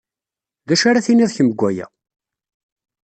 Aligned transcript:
D 0.67 0.69
acu 0.73 0.85
ara 0.89 1.05
tinid 1.05 1.31
kemm 1.35 1.49
deg 1.51 1.59
waya? 1.61 1.87